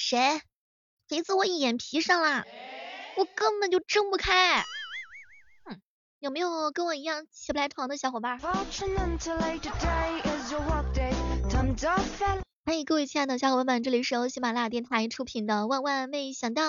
[0.00, 0.40] 谁？
[1.10, 2.46] 谁坐我眼皮上啦？
[3.18, 4.64] 我根本就睁不开。
[5.66, 5.78] 哼，
[6.20, 8.38] 有没有跟我一样起不来床的小伙伴？
[8.38, 8.64] 欢
[12.78, 16.62] 迎各位亲爱的小伙伴们，这里是由喜马拉雅电台出品的《万万没想到》。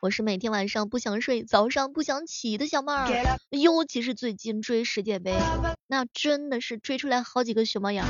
[0.00, 5.36] 我是每天晚上不想睡，早上不想起的小妹儿，尤其是最近追世界杯，
[5.86, 8.02] 那真的是追出来好几个熊猫眼。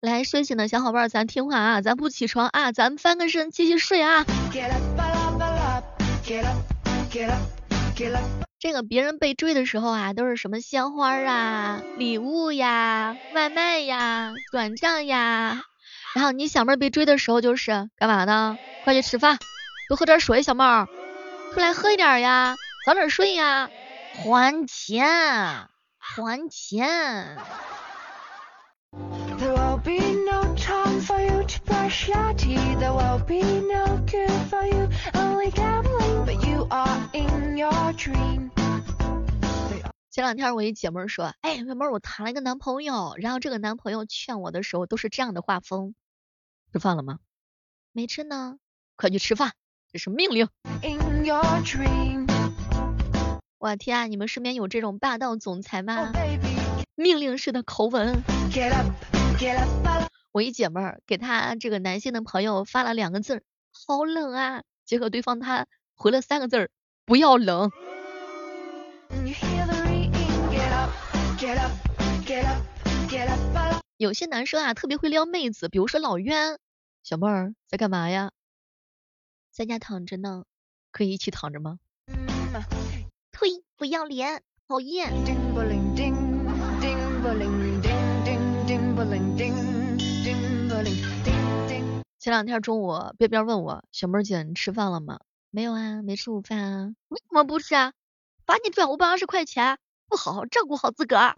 [0.00, 4.24] 来睡醒的小伙伴，咱听话啊，咱不起床啊，咱翻个身继续睡啊。
[8.58, 15.62] 这个别人被追的时候啊，都是什么鲜花啊、礼物呀、外卖呀、转账呀。
[16.14, 18.58] 然后你小妹被追的时候就是干嘛呢？
[18.84, 19.38] 快去吃饭，
[19.88, 20.88] 多喝点水，小妹儿，
[21.54, 23.70] 出来喝一点呀，早点睡呀，
[24.14, 25.06] 还钱，
[26.02, 27.36] 还钱。
[40.10, 45.94] 前两天我一姐妹说，哎，妹妹，我谈了一个男朋友，然后这个男朋友劝我的时候都是这样的画风。
[46.72, 47.18] 吃饭了吗？
[47.92, 48.58] 没吃呢，
[48.96, 49.52] 快去吃饭，
[49.92, 50.48] 这是命令。
[53.60, 56.14] 我天啊，你们身边有这种霸道总裁吗？
[56.94, 58.24] 命令式的口吻。
[60.32, 66.70] 我一姐妹儿给她这个男性的朋友发了两个字儿，好冷啊，结果对方他回了三个字儿，
[67.04, 67.70] 不要冷。
[73.98, 76.58] 有些男生啊，特别会撩妹子，比如说老冤，
[77.02, 78.30] 小妹儿在干嘛呀？
[79.50, 80.44] 在家躺着呢，
[80.90, 81.78] 可以一起躺着吗？
[83.40, 85.10] 呸，不要脸，讨厌。
[92.18, 95.20] 前两天中午，边边问我，小妹儿姐，你吃饭了吗？
[95.50, 96.92] 没有啊，没吃午饭啊。
[97.08, 97.94] 为什么不吃啊？
[98.44, 101.34] 罚你转五百二十块钱，不好好照顾好自个儿。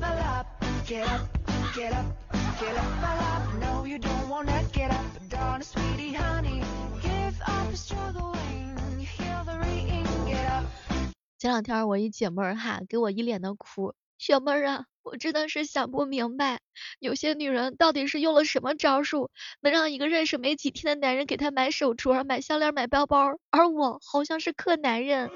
[11.42, 16.60] 前两天我一姐妹儿哈给我一脸的哭，小妹儿啊，我真的是想不明白，
[17.00, 19.28] 有些女人到底是用了什么招数，
[19.60, 25.32] 能让一个认识没几天的男人给她买手镯、买项链、买包包，而我好像是克男人，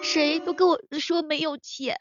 [0.00, 1.96] 谁都跟我说没有钱。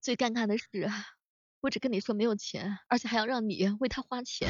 [0.00, 0.66] 最尴尬的是，
[1.60, 4.48] 不止跟你说没有钱，而且还要让你为他花钱。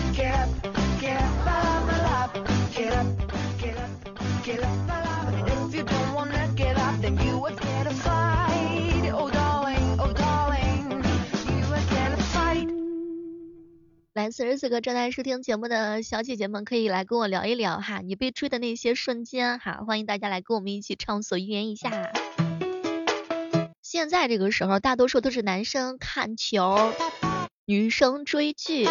[14.25, 22.11] 来，此时此刻正在收听节目的小姐姐们，可以来跟我聊一聊哈，你被追的那些瞬间哈，欢迎大家来跟我们一起畅所欲言一下。
[23.83, 26.95] 现在这个时候，大多数都是男生看球，
[27.67, 28.89] 女生追剧。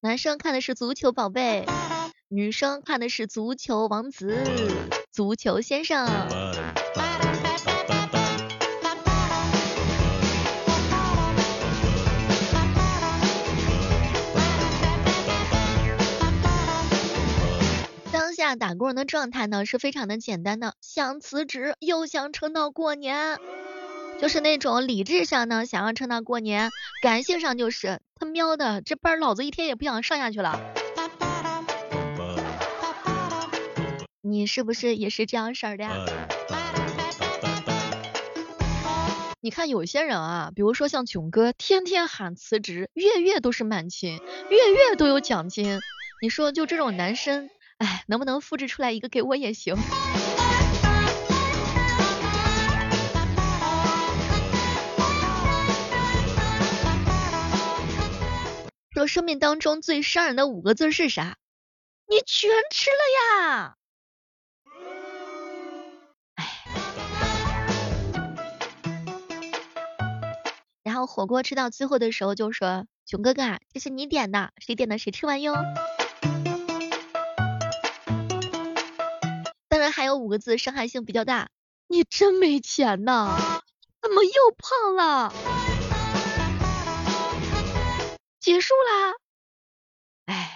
[0.00, 1.64] 男生看的是足球宝贝，
[2.28, 4.44] 女生看的是足球王子、
[5.10, 6.06] 足球先生。
[18.54, 23.38] 打工人的状态呢是非常的简单的，想辞职又想撑到过年，
[24.20, 26.70] 就是那种理智上呢想要撑到过年，
[27.02, 30.60] 感性上就是他喵的这班老子一天也不想上下去了。
[34.22, 35.92] 你是不是也是这样式儿的呀？
[39.40, 44.18] 你看有些人啊，比如说像囧哥，天天喊辞职，月月都是满勤，
[44.50, 45.78] 月月都有奖金，
[46.20, 47.48] 你说就这种男生。
[48.06, 49.76] 能不能复制出来一个给我也行？
[58.94, 61.36] 说生命当中最伤人的五个字是啥？
[62.08, 62.96] 你全吃了
[63.58, 63.76] 呀！
[70.82, 75.54] 然后火锅吃到最后的时候就说：“熊哥哥，这是你点的，谁点的谁吃完哟。”
[79.96, 81.48] 还有五个字伤害性比较大，
[81.88, 83.62] 你真没钱呐，
[84.02, 85.32] 怎么又胖了？
[88.38, 89.14] 结束啦，
[90.26, 90.52] 哎。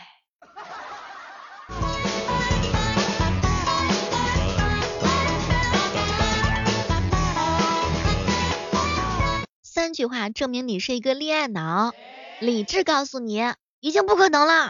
[9.63, 11.95] 三句话证明你是一个恋爱脑，
[12.41, 14.69] 理智告诉你已经不可能了，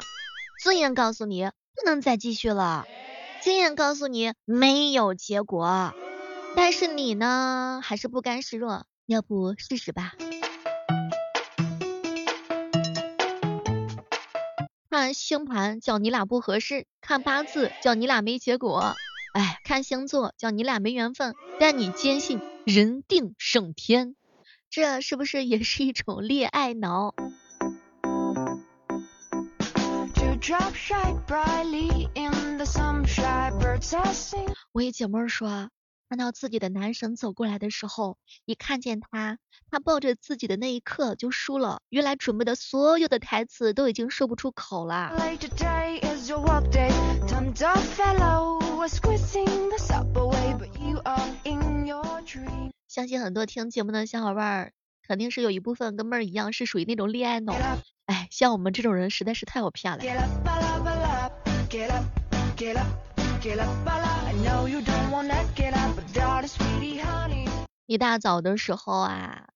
[0.62, 2.86] 尊严告诉你不能再继续了。
[3.42, 5.94] 经验告诉你没有结果。
[6.56, 10.14] 但是你呢，还是不甘示弱，要不试试吧？
[14.90, 18.94] 看星盘叫你俩不合适，看八字叫你俩没结果，
[19.32, 21.34] 哎，看星座叫你俩没缘分。
[21.58, 24.16] 但你坚信人定胜天，
[24.68, 27.14] 这是不是也是一种恋爱脑？
[34.72, 35.70] 我一姐妹说。
[36.08, 39.38] 看到自己的男神走过来的时候，一看见他，
[39.70, 41.80] 他抱着自己的那一刻就输了。
[41.88, 45.12] 原来准备的所有的台词都已经说不出口了。
[52.88, 54.72] 相信很多听节目的小伙伴，
[55.06, 57.54] 肯定是有一部分跟妹儿一样，是属于那种恋爱脑。
[58.06, 60.02] 哎，像我们这种人实在是太好骗了。
[67.86, 69.48] 一大早的时候啊，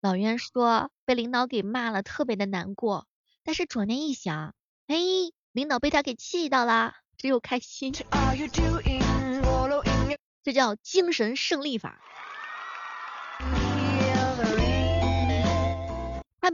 [0.00, 3.08] 老袁说被领导给骂了，特别的难过。
[3.42, 4.54] 但是转念一想，
[4.86, 4.96] 哎，
[5.50, 7.92] 领导被他给气到了，只有开心。
[10.44, 12.00] 这叫精神胜利法。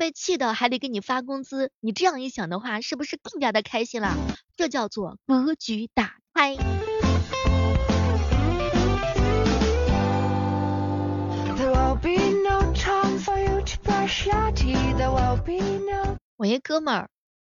[0.00, 4.16] 被气的还得给你发工资，你这样一想的话，是不是更加的开心了？
[4.56, 6.56] 这叫做格局打开。
[16.38, 17.10] 我一哥们儿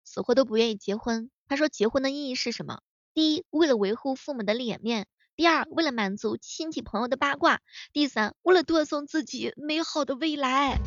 [0.04, 2.80] 死活都不愿意结婚，他说结婚的意义是什么？
[3.14, 5.04] 第一，为了维护父母的脸面；
[5.36, 7.56] 第二，为了满足亲戚朋友的八卦；
[7.92, 10.78] 第三，为了断送自己美好的未来。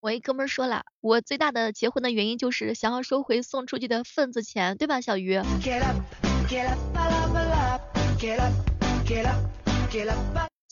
[0.00, 5.40] 我一哥们儿说了，我最大的结婚的原因就是想要收回送出去的份子钱，对吧，小鱼？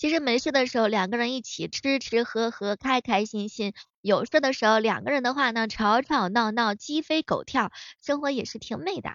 [0.00, 7.70] 其实没事的时候，两个人一起吃吃喝喝，开开心心；有事的时候，两个人的话呢，吵吵闹闹，鸡飞狗跳，
[8.02, 9.11] 生活也是挺美的。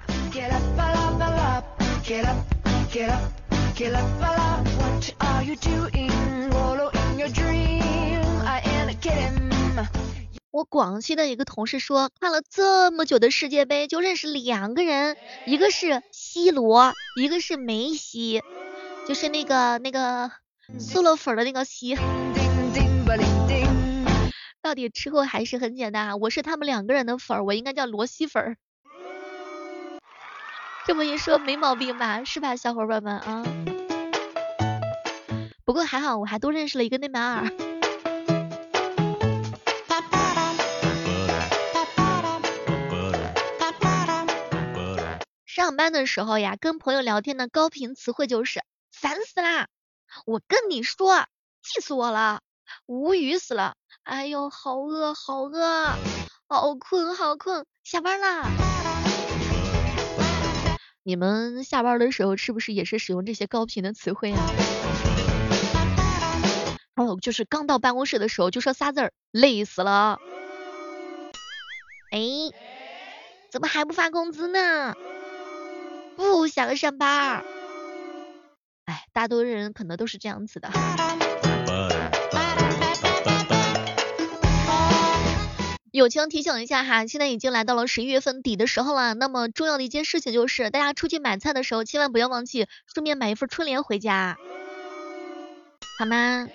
[10.52, 15.18] 我广西的一个同事说，看了这么久的世界杯，就认识两个人，
[15.48, 18.44] 一个是 C 罗，一个是梅西，
[19.08, 20.30] 就是那个那个
[20.80, 21.98] 素了粉的那个西。
[24.62, 28.58] 到底吃货还是很简单啊，我是他们两个人的粉，我应该叫罗西粉。
[30.88, 33.44] 这么一说没毛病吧，是吧，小伙伴们啊？
[35.64, 37.48] 不过还好，我还多认识了一个内马尔。
[45.46, 49.68] 上班的时候呀，跟朋友聊天的高频词汇就是烦死啦！
[50.26, 51.26] 我跟你说，
[51.62, 52.42] 气死我了，
[52.86, 53.76] 无语死了！
[54.04, 55.98] 哎呦，好饿，好饿，
[56.48, 58.48] 好困，好困，下班啦！
[61.04, 64.40] 你们下班的时候是不是也是使用这些高频的词汇啊？
[66.96, 70.20] 还有就是刚到办公室的时候就说仨字儿，累死了！
[72.12, 72.20] 哎，
[73.52, 74.96] 怎么还不发工资呢？
[76.16, 77.44] 不想上班，
[79.26, 80.70] 大多数人可能都是这样子的。
[85.92, 89.16] 友情提醒一下哈，现在已经来到了十一月份底的时候了。
[89.16, 94.38] 那么重要的一件事情就是，大家出去买菜的时候，千万不要忘记顺便买一份春联回家，
[95.98, 96.48] 好吗？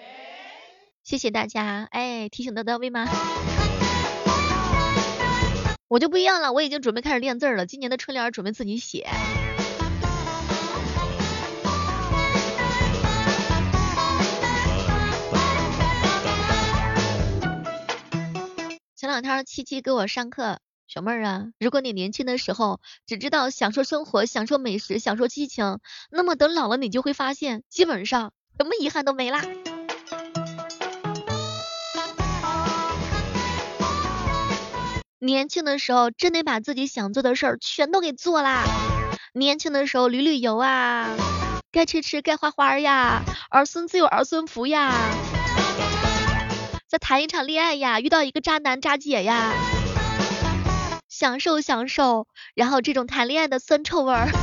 [1.02, 3.08] 谢谢大家，哎，提醒的到位吗？
[5.88, 9.08] 我就不一样了，我已经准备开始练字了，今年的春联准备自己写。
[19.20, 25.78] 前两天七七给我上课，小妹儿啊，如果你年轻的时候只知道享受生活、享受美食、享受激情，
[26.10, 29.42] 那么等老了你就会发现，基本上什么遗憾都没啦。
[35.18, 38.64] 年轻的时候真得把自己想做的事儿全都给做啦。
[39.34, 41.10] 年轻的时候旅旅游啊，
[41.70, 44.90] 该吃吃，该花花呀，儿孙自有儿孙福呀。
[46.90, 49.52] 再谈一场恋爱呀遇到一个渣男渣姐呀。
[51.08, 54.26] 享受享受然后这种谈恋爱的酸臭味儿。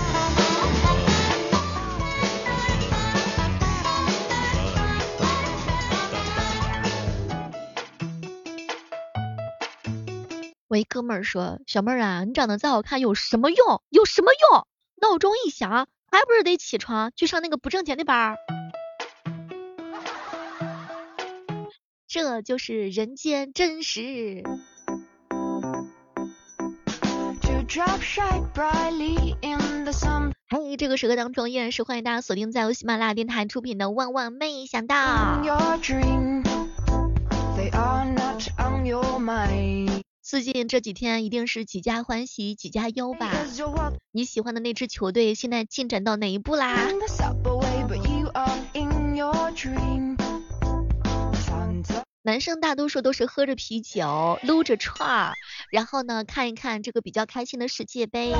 [10.69, 13.81] 我一哥们儿说小妹儿啊你长得再好看有什么用？
[13.89, 14.65] 有什么用？
[15.01, 15.69] 闹钟一响
[16.09, 18.37] 还不是得起床去上那个不挣钱的班儿？
[22.19, 24.41] 这就是人间真实。
[30.49, 34.95] 嘿，这个时刻当中依然是欢迎大家锁定在由喜马拉雅电台出品的《万万没想到》。
[40.23, 43.31] 最近这几天一定是几家欢喜几家忧吧？
[44.11, 46.89] 你喜欢的那支球队现在进展到哪一步啦？
[52.27, 55.33] 男生大多数都是喝着啤酒，撸着串儿，
[55.71, 58.33] 然后呢看一看这个比较开心的世界杯。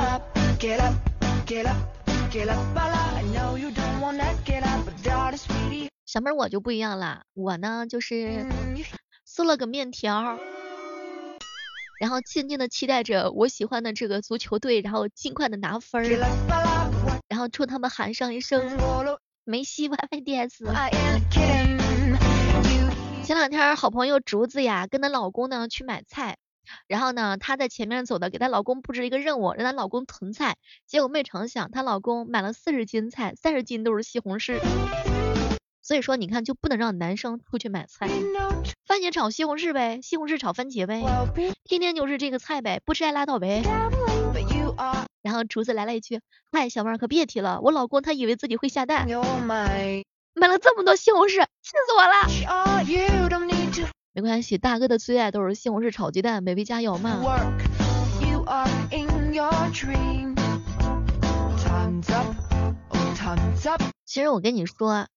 [6.06, 8.46] 小妹儿我就不一样了，我呢就是
[9.26, 10.38] 嗦了个面条，
[12.02, 16.10] 然后静静的期待着我喜欢的这个足球队，然后尽快的拿分儿，
[17.30, 18.78] 然后冲他们喊上一声
[19.46, 21.77] 梅西 YYDS。
[23.28, 26.38] 前两天好朋友竹子呀，跟她老公呢去买菜，
[26.88, 30.56] 然后呢她在前面走的，给她老公布置一个任务，让她老公囤菜，
[30.86, 34.58] 结果没成想她老公买了四十斤菜，三十斤都是西红柿。
[35.82, 38.08] 所以说你看就不能让男生出去买菜，
[38.88, 41.02] 番茄炒西红柿呗，西红柿炒番茄呗，
[41.66, 43.62] 天天就是这个菜呗，不吃还拉倒呗。
[45.22, 46.22] 然后竹子来了一句，
[46.54, 49.06] 嗨小妹儿可别提了，我老公他以为自己会下蛋。
[50.40, 52.28] 买了这么多西红柿，气死我了！
[54.14, 57.24] 没关系，大哥的最爱都是西红柿炒鸡蛋，baby 加油嘛！
[64.06, 65.08] 其实我跟你说，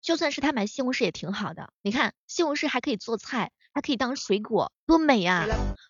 [0.00, 1.68] 就算是他买西红柿也挺好的。
[1.82, 5.46] 你看，西红柿还可以做菜，还可以当水果，多美呀！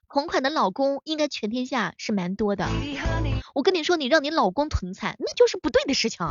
[0.08, 2.66] 同款的老公应该全天下是蛮多的。
[3.54, 6.26] 我跟你说，你让你老公囤菜，那就是不对的事情。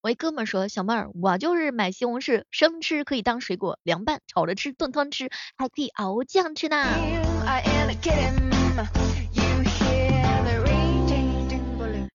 [0.00, 6.76] 我一哥们说，小妹儿，我就是买西红柿，生吃可以当水果，凉拌、炒着吃，炖汤吃，还可以熬酱吃呢。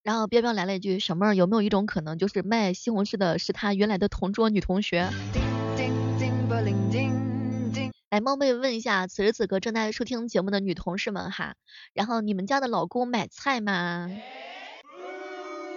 [0.03, 5.09] 然后彪彪来了一句，小妹儿有没有一种可能，就是卖西红柿的是他原来的同桌女同学？
[8.17, 11.53] 来冒昧问一下，此时此刻正在收听节目的女同事们哈，
[11.93, 14.09] 然后你们家的老公买菜吗？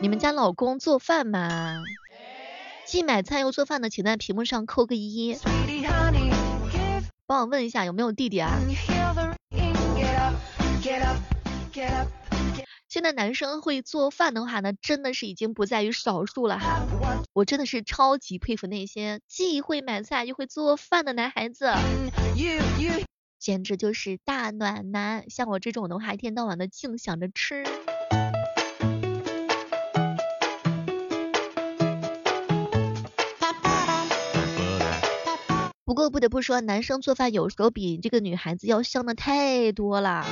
[0.00, 1.82] 你们家老公做饭吗？
[2.86, 5.36] 既买菜又做饭的，请在屏幕上扣个一。
[7.26, 8.58] 帮我问一下有没有弟弟啊？
[12.90, 16.88] 现在男生会做饭的话呢，真的是已经不在于少数了哈。
[17.32, 21.72] 我真的是超级佩服那些既会买菜又会做饭的男孩子，
[23.38, 25.30] 简直就是大暖男。
[25.30, 27.62] 像我这种的话，一天到晚的净想着吃。
[35.84, 40.26] 不过不得不说，男生做饭有时候比这个女孩子要香的太多了。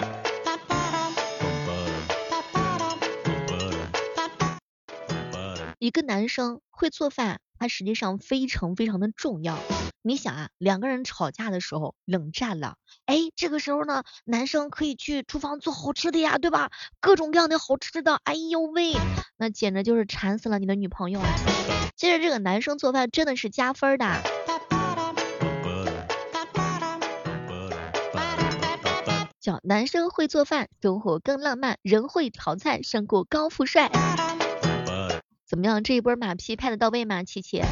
[5.79, 9.57] 一个男生会做饭，他实际上非常非常的重要。
[10.03, 12.75] 你想啊，两个人吵架的时候冷战了，
[13.07, 16.73] 哎，这个时候呢，男生可以去厨房做好吃的呀，对吧？
[17.01, 18.95] 各种各样的好吃的，哎呦喂，
[19.37, 21.29] 那简直就是馋死了你的女朋友啊！
[21.95, 24.05] 其实这个男生做饭真的是加分的。
[29.41, 33.89] 叫男生会做饭，生活更浪漫；人会炒菜，胜过高富帅。
[35.49, 37.25] 怎么样，这一波马屁拍的到位吗？
[37.25, 37.63] 琪琪？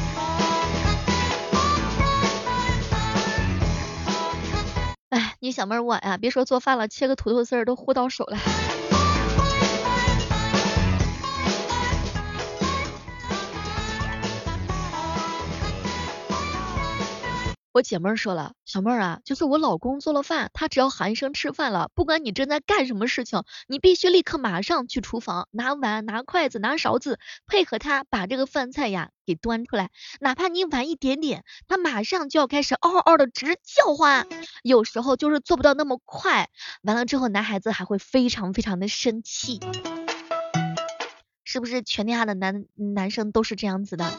[5.09, 8.39] 哎，你小妹我呀，别说做饭了，切个土豆丝儿都糊到手了。
[17.77, 29.91] 我姐妹儿说了，小妹儿啊，就是我老公做了饭，他只要喊一声吃饭了，不管你正在干什么事情，你必须立刻马上去厨房拿碗、拿筷子、拿勺子，配合他把这个饭菜呀给端出来。
[30.19, 34.25] 哪怕你晚一点点，他马上就要开始嗷嗷的直叫唤。
[34.63, 36.49] 有时候就是做不到那么快，
[36.81, 39.59] 完了之后男孩子还会非常非常的生气。
[41.43, 44.11] 是不是全天下的男男生都是这样子的？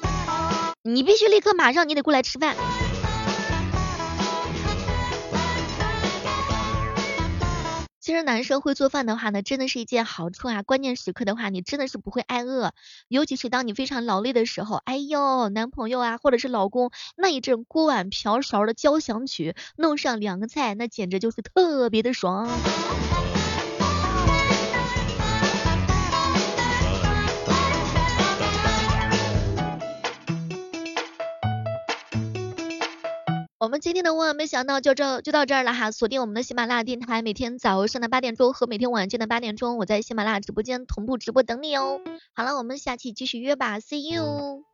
[0.85, 2.55] 你必须立刻马上，你得过来吃饭。
[8.09, 10.63] 其实男生会做饭的话呢，真的是一件好处啊。
[10.63, 12.73] 关键时刻的话，你真的是不会挨饿，
[13.09, 22.49] 尤其是当你非常劳累的时候，哎呦，男朋友啊，或者是老公那一阵锅碗瓢勺的交响曲，弄上两个菜，那简直就是特别的爽。
[33.61, 42.01] 我们今天的万万没想到就这就到这儿了哈，锁定我们的喜马拉雅电台，每天早上的八点钟和每天晚间的八点钟，我在喜马拉雅直播间同步直播等你哦。
[42.35, 44.68] 好了，我们下期继续约吧，See you。